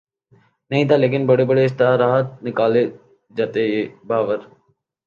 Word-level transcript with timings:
نہیں 0.71 0.85
تھا 0.87 0.95
لیکن 1.03 1.21
بڑے 1.29 1.43
بڑے 1.49 1.63
اشتہارات 1.65 2.25
نکالے 2.45 2.83
جاتے 3.31 3.61
یہ 3.67 3.83
باور 4.07 4.39